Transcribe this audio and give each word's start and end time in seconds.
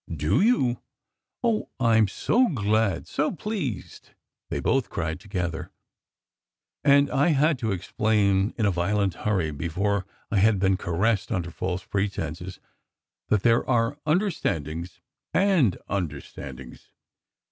"Do 0.11 0.41
you? 0.41 0.81
Oh, 1.43 1.69
I 1.79 1.97
m 1.97 2.07
so 2.07 2.47
glad, 2.49 3.07
so 3.07 3.31
pleased," 3.33 4.09
they 4.49 4.59
both 4.59 4.89
cried 4.89 5.19
together. 5.19 5.69
And 6.83 7.11
I 7.11 7.27
had 7.27 7.59
to 7.59 7.71
explain 7.71 8.55
in 8.57 8.65
a 8.65 8.71
violent 8.71 9.13
hurry, 9.13 9.51
before 9.51 10.07
I 10.31 10.37
had 10.39 10.57
been 10.57 10.75
caressed 10.75 11.31
under 11.31 11.51
false 11.51 11.83
pretences, 11.85 12.59
that 13.27 13.43
there 13.43 13.63
are 13.69 13.99
understandings 14.07 15.01
and 15.35 15.77
understandings. 15.87 16.89